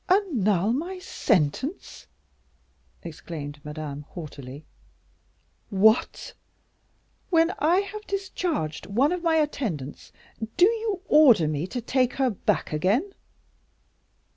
"Annul 0.09 0.73
my 0.73 0.97
sentence!" 0.97 2.07
exclaimed 3.03 3.61
Madame, 3.63 4.01
haughtily. 4.09 4.65
"What! 5.69 6.33
when 7.29 7.53
I 7.59 7.81
have 7.81 8.07
discharged 8.07 8.87
one 8.87 9.11
of 9.11 9.21
my 9.21 9.35
attendants, 9.35 10.11
do 10.57 10.65
you 10.67 11.03
order 11.07 11.47
me 11.47 11.67
to 11.67 11.81
take 11.81 12.13
her 12.13 12.31
back 12.31 12.73
again?" 12.73 13.13